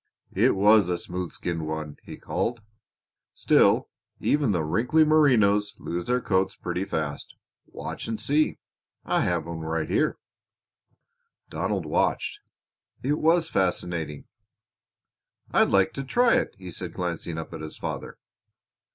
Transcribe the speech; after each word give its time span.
"It 0.33 0.55
was 0.55 0.89
a 0.89 0.97
smooth 0.97 1.31
skinned 1.31 1.67
one," 1.67 1.97
he 2.01 2.17
called. 2.17 2.63
"Still, 3.35 3.87
even 4.19 4.51
the 4.51 4.63
wrinkly 4.63 5.03
Merinos 5.03 5.75
loose 5.77 6.05
their 6.05 6.19
coats 6.19 6.55
pretty 6.55 6.85
fast. 6.85 7.35
Watch 7.67 8.07
and 8.07 8.19
see. 8.19 8.57
I 9.05 9.21
have 9.21 9.45
one 9.45 9.59
right 9.59 9.87
here." 9.87 10.17
Donald 11.51 11.85
watched. 11.85 12.39
It 13.03 13.19
was 13.19 13.47
fascinating. 13.47 14.25
"I'd 15.51 15.69
like 15.69 15.93
to 15.93 16.03
try 16.03 16.33
it," 16.37 16.55
he 16.57 16.71
said 16.71 16.93
glancing 16.95 17.37
up 17.37 17.53
at 17.53 17.61
his 17.61 17.77
father. 17.77 18.17